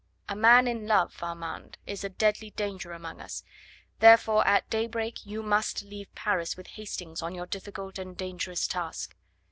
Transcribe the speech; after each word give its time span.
A 0.27 0.35
man 0.35 0.67
in 0.67 0.87
love, 0.87 1.21
Armand, 1.21 1.77
is 1.85 2.03
a 2.03 2.09
deadly 2.09 2.49
danger 2.49 2.91
among 2.91 3.21
us.... 3.21 3.43
Therefore 3.99 4.47
at 4.47 4.67
daybreak 4.71 5.27
you 5.27 5.43
must 5.43 5.83
leave 5.83 6.07
Paris 6.15 6.57
with 6.57 6.65
Hastings 6.69 7.21
on 7.21 7.35
your 7.35 7.45
difficult 7.45 7.99
and 7.99 8.17
dangerous 8.17 8.67
task." 8.67 9.15